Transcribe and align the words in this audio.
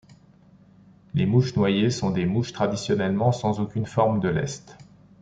Les 1.13 1.27
mouches 1.27 1.55
noyées 1.55 1.91
sont 1.91 2.09
des 2.09 2.25
mouches 2.25 2.53
traditionnellement 2.53 3.31
sans 3.31 3.59
aucune 3.59 3.85
forme 3.85 4.19
de 4.19 4.29
lest. 4.29 4.75